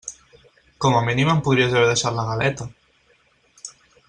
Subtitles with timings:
[0.85, 2.71] Com a mínim em podries haver deixat la galeta.